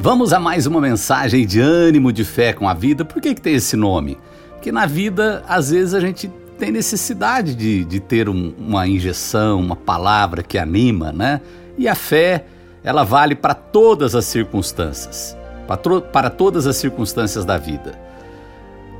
Vamos 0.00 0.32
a 0.32 0.38
mais 0.38 0.64
uma 0.64 0.80
mensagem 0.80 1.44
de 1.44 1.58
ânimo, 1.58 2.12
de 2.12 2.24
fé 2.24 2.52
com 2.52 2.68
a 2.68 2.72
vida. 2.72 3.04
Por 3.04 3.20
que, 3.20 3.34
que 3.34 3.40
tem 3.40 3.56
esse 3.56 3.76
nome? 3.76 4.16
Porque 4.52 4.70
na 4.70 4.86
vida, 4.86 5.42
às 5.48 5.70
vezes, 5.72 5.92
a 5.92 5.98
gente 5.98 6.30
tem 6.56 6.70
necessidade 6.70 7.52
de, 7.52 7.84
de 7.84 7.98
ter 7.98 8.28
um, 8.28 8.54
uma 8.56 8.86
injeção, 8.86 9.58
uma 9.58 9.74
palavra 9.74 10.40
que 10.40 10.56
anima, 10.56 11.10
né? 11.10 11.40
E 11.76 11.88
a 11.88 11.96
fé, 11.96 12.44
ela 12.84 13.02
vale 13.02 13.34
para 13.34 13.54
todas 13.54 14.14
as 14.14 14.24
circunstâncias, 14.24 15.36
para, 15.66 16.00
para 16.00 16.30
todas 16.30 16.68
as 16.68 16.76
circunstâncias 16.76 17.44
da 17.44 17.58
vida. 17.58 17.98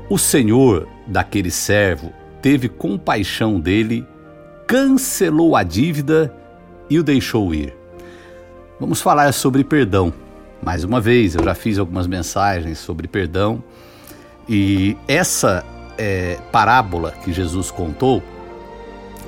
O 0.09 0.17
Senhor 0.17 0.85
daquele 1.07 1.49
servo 1.49 2.11
teve 2.41 2.67
compaixão 2.67 3.57
dele, 3.57 4.05
cancelou 4.67 5.55
a 5.55 5.63
dívida 5.63 6.35
e 6.89 6.99
o 6.99 7.03
deixou 7.03 7.55
ir. 7.55 7.73
Vamos 8.77 8.99
falar 8.99 9.31
sobre 9.31 9.63
perdão. 9.63 10.13
Mais 10.61 10.83
uma 10.83 10.99
vez, 10.99 11.35
eu 11.35 11.43
já 11.43 11.55
fiz 11.55 11.77
algumas 11.77 12.05
mensagens 12.05 12.77
sobre 12.79 13.07
perdão 13.07 13.63
e 14.47 14.97
essa 15.07 15.63
é, 15.97 16.39
parábola 16.51 17.11
que 17.23 17.31
Jesus 17.31 17.71
contou 17.71 18.21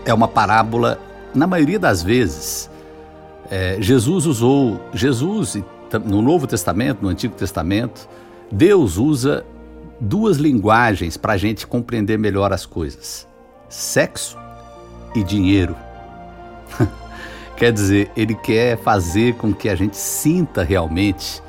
é 0.06 0.14
uma 0.14 0.28
parábola, 0.28 1.00
na 1.34 1.46
maioria 1.46 1.78
das 1.78 2.02
vezes, 2.02 2.70
é, 3.50 3.78
Jesus 3.80 4.26
usou, 4.26 4.82
Jesus 4.94 5.58
no 6.06 6.22
Novo 6.22 6.48
Testamento, 6.48 7.02
no 7.02 7.10
Antigo 7.10 7.36
Testamento, 7.36 8.08
Deus 8.52 8.98
usa 8.98 9.46
duas 10.00 10.38
linguagens 10.38 11.18
para 11.18 11.34
a 11.34 11.38
gente 11.38 11.68
compreender 11.68 12.18
melhor 12.18 12.52
as 12.52 12.66
coisas: 12.66 13.28
sexo 13.70 14.38
e 15.14 15.24
dinheiro. 15.24 15.76
Quer 17.56 17.72
dizer, 17.72 18.12
ele 18.16 18.34
quer 18.34 18.78
fazer 18.78 19.36
com 19.36 19.54
que 19.54 19.70
a 19.70 19.76
gente 19.76 19.96
sinta 19.96 20.64
realmente. 20.64 21.42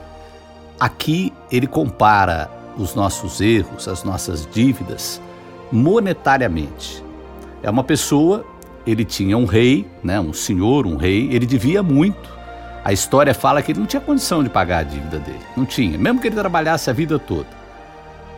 Aqui 0.78 1.32
ele 1.50 1.66
compara 1.66 2.50
os 2.76 2.94
nossos 2.94 3.40
erros, 3.40 3.88
as 3.88 4.04
nossas 4.04 4.46
dívidas, 4.46 5.20
monetariamente. 5.70 7.02
É 7.62 7.70
uma 7.70 7.84
pessoa, 7.84 8.44
ele 8.86 9.04
tinha 9.04 9.38
um 9.38 9.44
rei, 9.44 9.88
né, 10.02 10.20
um 10.20 10.32
senhor, 10.32 10.86
um 10.86 10.96
rei, 10.96 11.28
ele 11.32 11.46
devia 11.46 11.82
muito. 11.82 12.30
A 12.84 12.92
história 12.92 13.32
fala 13.32 13.62
que 13.62 13.72
ele 13.72 13.78
não 13.78 13.86
tinha 13.86 14.00
condição 14.00 14.42
de 14.42 14.50
pagar 14.50 14.78
a 14.78 14.82
dívida 14.82 15.18
dele. 15.18 15.38
Não 15.56 15.64
tinha, 15.64 15.96
mesmo 15.96 16.20
que 16.20 16.26
ele 16.26 16.36
trabalhasse 16.36 16.90
a 16.90 16.92
vida 16.92 17.18
toda. 17.18 17.48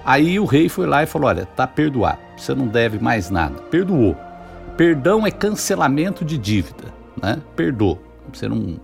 Aí 0.04 0.38
o 0.38 0.44
rei 0.44 0.68
foi 0.68 0.86
lá 0.86 1.02
e 1.02 1.06
falou: 1.06 1.28
Olha, 1.28 1.46
tá 1.46 1.66
perdoado, 1.66 2.18
você 2.36 2.54
não 2.54 2.66
deve 2.66 2.98
mais 2.98 3.30
nada. 3.30 3.54
Perdoou. 3.70 4.14
Perdão 4.76 5.26
é 5.26 5.30
cancelamento 5.30 6.24
de 6.24 6.36
dívida 6.36 7.03
né? 7.24 7.42
Perdoa, 7.56 7.98
você 8.32 8.46
não, 8.46 8.76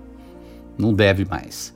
não 0.79 0.95
deve 0.95 1.25
mais. 1.25 1.75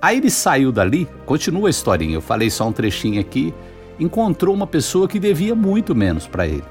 Aí 0.00 0.18
ele 0.18 0.30
saiu 0.30 0.70
dali, 0.70 1.08
continua 1.24 1.68
a 1.68 1.70
historinha, 1.70 2.14
eu 2.14 2.20
falei 2.20 2.50
só 2.50 2.68
um 2.68 2.72
trechinho 2.72 3.20
aqui, 3.20 3.54
encontrou 3.98 4.54
uma 4.54 4.66
pessoa 4.66 5.08
que 5.08 5.18
devia 5.18 5.54
muito 5.54 5.94
menos 5.94 6.26
para 6.26 6.46
ele. 6.46 6.64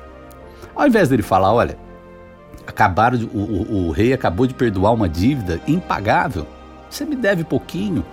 Ao 0.76 0.88
invés 0.88 1.10
dele 1.10 1.24
falar, 1.24 1.52
olha, 1.52 1.78
acabaram 2.68 3.18
de, 3.18 3.26
o, 3.26 3.40
o, 3.40 3.88
o 3.88 3.92
rei 3.92 4.14
acabou 4.14 4.46
de 4.46 4.54
perdoar 4.54 4.94
uma 4.94 5.10
dívida 5.10 5.60
impagável, 5.68 6.46
você 6.90 7.04
me 7.04 7.16
deve 7.16 7.44
pouquinho, 7.44 8.06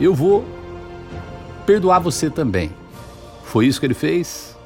eu 0.00 0.12
vou 0.12 0.44
perdoar 1.64 2.00
você 2.00 2.28
também. 2.28 2.72
Foi 3.44 3.66
isso 3.66 3.78
que 3.78 3.86
ele 3.86 3.94
fez? 3.94 4.56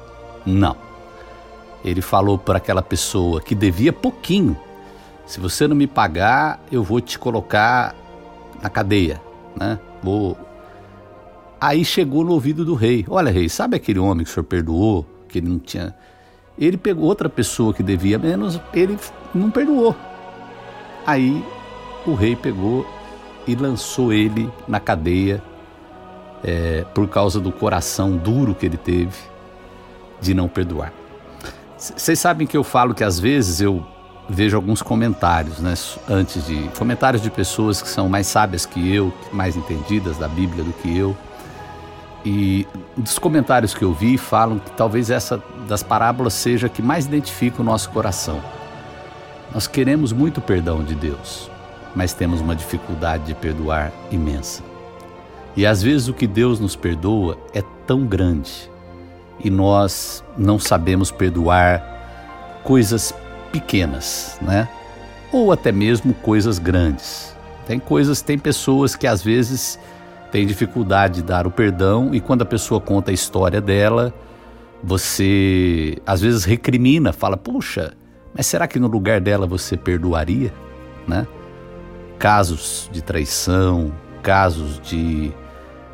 Não. 0.45 0.75
Ele 1.85 2.01
falou 2.01 2.37
para 2.37 2.57
aquela 2.57 2.81
pessoa 2.81 3.39
que 3.39 3.53
devia 3.53 3.93
pouquinho, 3.93 4.57
se 5.29 5.39
você 5.39 5.67
não 5.67 5.75
me 5.75 5.85
pagar, 5.85 6.59
eu 6.71 6.83
vou 6.83 6.99
te 6.99 7.19
colocar 7.19 7.93
na 8.63 8.67
cadeia, 8.67 9.21
né? 9.55 9.77
Vou. 10.01 10.35
Aí 11.61 11.85
chegou 11.85 12.25
no 12.25 12.31
ouvido 12.31 12.65
do 12.65 12.73
rei: 12.73 13.05
Olha, 13.07 13.31
rei, 13.31 13.47
sabe 13.47 13.77
aquele 13.77 13.99
homem 13.99 14.25
que 14.25 14.31
o 14.31 14.33
senhor 14.33 14.43
perdoou, 14.45 15.05
que 15.27 15.37
ele 15.37 15.47
não 15.47 15.59
tinha. 15.59 15.95
Ele 16.57 16.77
pegou 16.77 17.05
outra 17.05 17.29
pessoa 17.29 17.75
que 17.75 17.83
devia 17.83 18.17
menos, 18.17 18.59
ele 18.73 18.97
não 19.31 19.51
perdoou. 19.51 19.95
Aí 21.05 21.45
o 22.07 22.15
rei 22.15 22.35
pegou 22.35 22.83
e 23.45 23.53
lançou 23.53 24.11
ele 24.11 24.51
na 24.67 24.79
cadeia 24.79 25.43
é, 26.43 26.83
por 26.95 27.07
causa 27.07 27.39
do 27.39 27.51
coração 27.51 28.17
duro 28.17 28.55
que 28.55 28.65
ele 28.65 28.77
teve 28.77 29.15
de 30.19 30.33
não 30.33 30.47
perdoar. 30.47 30.91
Vocês 31.77 32.17
sabem 32.17 32.47
que 32.47 32.57
eu 32.57 32.63
falo 32.63 32.95
que 32.95 33.03
às 33.03 33.19
vezes 33.19 33.61
eu 33.61 33.85
vejo 34.29 34.55
alguns 34.55 34.81
comentários, 34.81 35.57
né, 35.59 35.73
antes 36.07 36.45
de 36.45 36.69
comentários 36.77 37.21
de 37.21 37.31
pessoas 37.31 37.81
que 37.81 37.89
são 37.89 38.07
mais 38.07 38.27
sábias 38.27 38.65
que 38.65 38.93
eu, 38.93 39.11
mais 39.33 39.57
entendidas 39.57 40.17
da 40.17 40.27
Bíblia 40.27 40.63
do 40.63 40.71
que 40.71 40.95
eu. 40.95 41.17
E 42.23 42.67
dos 42.95 43.17
comentários 43.17 43.73
que 43.73 43.83
eu 43.83 43.93
vi 43.93 44.17
falam 44.17 44.59
que 44.59 44.71
talvez 44.71 45.09
essa 45.09 45.41
das 45.67 45.81
parábolas 45.81 46.33
seja 46.33 46.69
que 46.69 46.81
mais 46.81 47.05
identifica 47.05 47.61
o 47.61 47.65
nosso 47.65 47.89
coração. 47.89 48.39
Nós 49.53 49.65
queremos 49.65 50.11
muito 50.13 50.39
perdão 50.39 50.83
de 50.83 50.93
Deus, 50.93 51.49
mas 51.95 52.13
temos 52.13 52.39
uma 52.39 52.55
dificuldade 52.55 53.23
de 53.23 53.33
perdoar 53.33 53.91
imensa. 54.11 54.61
E 55.55 55.65
às 55.65 55.81
vezes 55.81 56.07
o 56.07 56.13
que 56.13 56.27
Deus 56.27 56.59
nos 56.59 56.75
perdoa 56.75 57.37
é 57.53 57.63
tão 57.87 58.05
grande 58.05 58.69
e 59.43 59.49
nós 59.49 60.23
não 60.37 60.59
sabemos 60.59 61.09
perdoar 61.09 62.61
coisas 62.63 63.13
pequenas, 63.51 64.37
né? 64.41 64.67
Ou 65.31 65.51
até 65.51 65.71
mesmo 65.71 66.13
coisas 66.13 66.57
grandes. 66.57 67.35
Tem 67.65 67.79
coisas, 67.79 68.21
tem 68.21 68.37
pessoas 68.37 68.95
que 68.95 69.05
às 69.05 69.23
vezes 69.23 69.79
têm 70.31 70.45
dificuldade 70.45 71.15
de 71.15 71.23
dar 71.23 71.45
o 71.45 71.51
perdão 71.51 72.13
e 72.13 72.19
quando 72.19 72.41
a 72.41 72.45
pessoa 72.45 72.81
conta 72.81 73.11
a 73.11 73.13
história 73.13 73.61
dela, 73.61 74.13
você 74.83 75.97
às 76.05 76.21
vezes 76.21 76.45
recrimina, 76.45 77.13
fala: 77.13 77.37
"Puxa, 77.37 77.93
mas 78.33 78.47
será 78.47 78.67
que 78.67 78.79
no 78.79 78.87
lugar 78.87 79.21
dela 79.21 79.45
você 79.45 79.77
perdoaria?", 79.77 80.53
né? 81.07 81.27
Casos 82.17 82.89
de 82.91 83.01
traição, 83.01 83.93
casos 84.23 84.79
de 84.81 85.31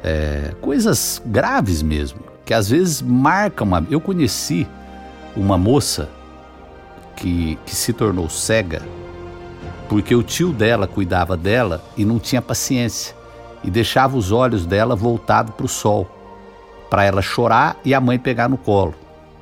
é, 0.03 0.53
coisas 0.61 1.21
graves 1.25 1.81
mesmo, 1.81 2.19
que 2.45 2.53
às 2.53 2.69
vezes 2.69 3.01
marcam. 3.01 3.67
Uma... 3.67 3.85
Eu 3.89 3.99
conheci 3.99 4.67
uma 5.35 5.57
moça 5.57 6.09
que, 7.15 7.57
que 7.65 7.75
se 7.75 7.93
tornou 7.93 8.29
cega 8.29 8.81
porque 9.87 10.15
o 10.15 10.23
tio 10.23 10.51
dela 10.51 10.87
cuidava 10.87 11.37
dela 11.37 11.83
e 11.95 12.03
não 12.05 12.19
tinha 12.19 12.41
paciência 12.41 13.15
e 13.63 13.69
deixava 13.69 14.17
os 14.17 14.31
olhos 14.31 14.65
dela 14.65 14.95
voltados 14.95 15.53
para 15.55 15.65
o 15.65 15.69
sol, 15.69 16.09
para 16.89 17.03
ela 17.03 17.21
chorar 17.21 17.77
e 17.83 17.93
a 17.93 18.01
mãe 18.01 18.17
pegar 18.17 18.49
no 18.49 18.57
colo. 18.57 18.95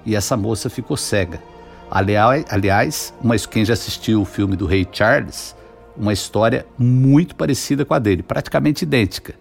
E 0.05 0.15
essa 0.15 0.35
moça 0.35 0.69
ficou 0.69 0.97
cega. 0.97 1.41
Aliás, 1.89 3.13
uma, 3.21 3.37
quem 3.37 3.63
já 3.63 3.73
assistiu 3.73 4.21
o 4.21 4.25
filme 4.25 4.55
do 4.55 4.65
Rei 4.65 4.87
Charles, 4.91 5.55
uma 5.95 6.11
história 6.11 6.65
muito 6.77 7.35
parecida 7.35 7.85
com 7.85 7.93
a 7.93 7.99
dele, 7.99 8.23
praticamente 8.23 8.83
idêntica. 8.83 9.35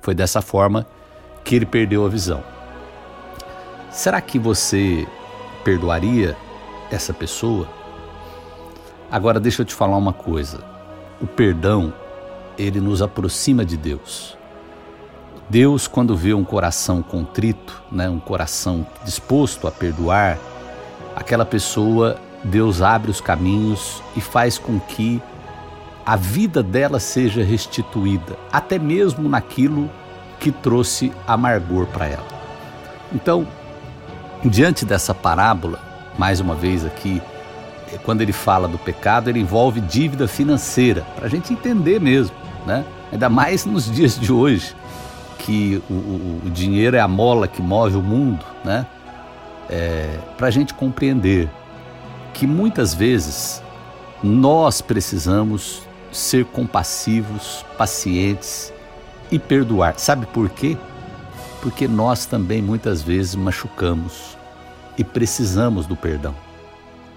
Foi 0.00 0.14
dessa 0.14 0.40
forma 0.40 0.86
que 1.44 1.54
ele 1.54 1.66
perdeu 1.66 2.04
a 2.06 2.08
visão. 2.08 2.42
Será 3.90 4.20
que 4.20 4.38
você 4.38 5.06
perdoaria 5.64 6.36
essa 6.90 7.12
pessoa? 7.12 7.77
Agora 9.10 9.40
deixa 9.40 9.62
eu 9.62 9.66
te 9.66 9.74
falar 9.74 9.96
uma 9.96 10.12
coisa. 10.12 10.58
O 11.20 11.26
perdão, 11.26 11.92
ele 12.58 12.80
nos 12.80 13.00
aproxima 13.00 13.64
de 13.64 13.76
Deus. 13.76 14.36
Deus, 15.48 15.88
quando 15.88 16.14
vê 16.14 16.34
um 16.34 16.44
coração 16.44 17.02
contrito, 17.02 17.82
né, 17.90 18.08
um 18.08 18.20
coração 18.20 18.86
disposto 19.04 19.66
a 19.66 19.70
perdoar, 19.70 20.38
aquela 21.16 21.46
pessoa, 21.46 22.18
Deus 22.44 22.82
abre 22.82 23.10
os 23.10 23.20
caminhos 23.20 24.02
e 24.14 24.20
faz 24.20 24.58
com 24.58 24.78
que 24.78 25.22
a 26.04 26.14
vida 26.14 26.62
dela 26.62 27.00
seja 27.00 27.42
restituída, 27.42 28.36
até 28.52 28.78
mesmo 28.78 29.26
naquilo 29.26 29.90
que 30.38 30.52
trouxe 30.52 31.12
amargor 31.26 31.86
para 31.86 32.06
ela. 32.06 32.26
Então, 33.12 33.48
diante 34.44 34.84
dessa 34.84 35.14
parábola, 35.14 35.80
mais 36.18 36.40
uma 36.40 36.54
vez 36.54 36.84
aqui, 36.84 37.22
quando 38.04 38.20
ele 38.20 38.32
fala 38.32 38.68
do 38.68 38.78
pecado, 38.78 39.30
ele 39.30 39.40
envolve 39.40 39.80
dívida 39.80 40.28
financeira, 40.28 41.02
para 41.16 41.26
a 41.26 41.28
gente 41.28 41.52
entender 41.52 42.00
mesmo, 42.00 42.36
né? 42.66 42.84
Ainda 43.10 43.28
mais 43.28 43.64
nos 43.64 43.90
dias 43.90 44.18
de 44.18 44.32
hoje, 44.32 44.74
que 45.38 45.82
o, 45.88 45.94
o, 45.94 46.42
o 46.46 46.50
dinheiro 46.50 46.96
é 46.96 47.00
a 47.00 47.08
mola 47.08 47.48
que 47.48 47.62
move 47.62 47.96
o 47.96 48.02
mundo, 48.02 48.44
né? 48.64 48.86
É, 49.70 50.18
para 50.36 50.48
a 50.48 50.50
gente 50.50 50.74
compreender 50.74 51.48
que 52.34 52.46
muitas 52.46 52.94
vezes 52.94 53.62
nós 54.22 54.80
precisamos 54.80 55.82
ser 56.10 56.44
compassivos, 56.46 57.64
pacientes 57.76 58.72
e 59.30 59.38
perdoar. 59.38 59.94
Sabe 59.98 60.26
por 60.26 60.48
quê? 60.48 60.76
Porque 61.60 61.86
nós 61.86 62.26
também 62.26 62.62
muitas 62.62 63.02
vezes 63.02 63.34
machucamos 63.34 64.36
e 64.96 65.04
precisamos 65.04 65.86
do 65.86 65.96
perdão. 65.96 66.34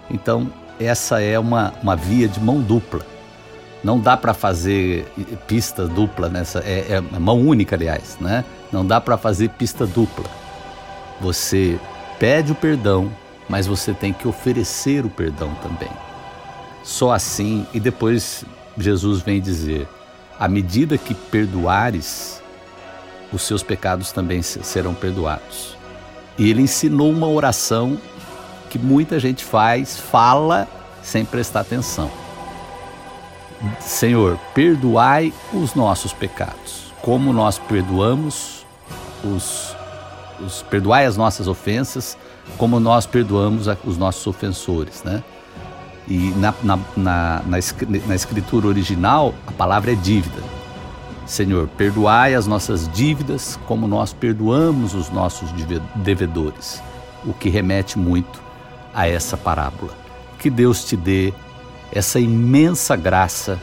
Então, 0.09 0.51
essa 0.85 1.21
é 1.21 1.37
uma, 1.37 1.73
uma 1.81 1.95
via 1.95 2.27
de 2.27 2.39
mão 2.39 2.59
dupla. 2.61 3.05
Não 3.83 3.99
dá 3.99 4.15
para 4.15 4.33
fazer 4.33 5.05
pista 5.47 5.87
dupla 5.87 6.29
nessa, 6.29 6.59
é, 6.59 6.85
é 6.91 7.01
mão 7.19 7.39
única, 7.39 7.75
aliás, 7.75 8.17
né? 8.19 8.45
Não 8.71 8.85
dá 8.85 9.01
para 9.01 9.17
fazer 9.17 9.49
pista 9.49 9.87
dupla. 9.87 10.25
Você 11.19 11.79
pede 12.19 12.51
o 12.51 12.55
perdão, 12.55 13.11
mas 13.49 13.65
você 13.65 13.93
tem 13.93 14.13
que 14.13 14.27
oferecer 14.27 15.05
o 15.05 15.09
perdão 15.09 15.53
também. 15.55 15.89
Só 16.83 17.11
assim, 17.11 17.65
e 17.73 17.79
depois 17.79 18.45
Jesus 18.77 19.21
vem 19.21 19.41
dizer: 19.41 19.87
à 20.39 20.47
medida 20.47 20.97
que 20.97 21.13
perdoares, 21.13 22.41
os 23.31 23.41
seus 23.43 23.63
pecados 23.63 24.11
também 24.11 24.41
serão 24.41 24.93
perdoados. 24.93 25.75
E 26.37 26.49
ele 26.49 26.61
ensinou 26.61 27.11
uma 27.11 27.27
oração 27.27 27.97
que 28.71 28.79
muita 28.79 29.19
gente 29.19 29.43
faz, 29.43 29.99
fala 29.99 30.65
sem 31.03 31.25
prestar 31.25 31.59
atenção. 31.59 32.09
Senhor, 33.81 34.39
perdoai 34.55 35.33
os 35.51 35.75
nossos 35.75 36.13
pecados, 36.13 36.93
como 37.01 37.33
nós 37.33 37.59
perdoamos 37.59 38.65
os, 39.25 39.75
os 40.39 40.63
perdoai 40.63 41.05
as 41.05 41.17
nossas 41.17 41.49
ofensas, 41.49 42.17
como 42.57 42.79
nós 42.79 43.05
perdoamos 43.05 43.67
os 43.83 43.97
nossos 43.97 44.25
ofensores, 44.25 45.03
né? 45.03 45.21
E 46.07 46.31
na, 46.37 46.53
na, 46.63 46.79
na, 46.95 47.41
na, 47.45 48.15
escritura 48.15 48.67
original, 48.67 49.35
a 49.45 49.51
palavra 49.51 49.91
é 49.91 49.95
dívida. 49.95 50.41
Senhor, 51.25 51.67
perdoai 51.77 52.35
as 52.35 52.47
nossas 52.47 52.87
dívidas 52.89 53.59
como 53.67 53.85
nós 53.85 54.13
perdoamos 54.13 54.95
os 54.95 55.09
nossos 55.09 55.49
devedores, 55.95 56.81
o 57.25 57.33
que 57.33 57.49
remete 57.49 57.99
muito 57.99 58.50
a 58.93 59.07
essa 59.07 59.37
parábola. 59.37 59.93
Que 60.39 60.49
Deus 60.49 60.83
te 60.83 60.95
dê 60.95 61.33
essa 61.91 62.19
imensa 62.19 62.95
graça 62.95 63.59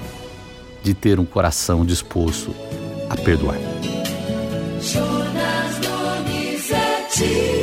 de 0.83 0.95
ter 0.95 1.19
um 1.19 1.25
coração 1.25 1.85
disposto 1.85 2.55
a 3.11 3.17
perdoar. 3.17 3.59
Jonas 4.81 5.79
Donizete. 5.81 7.58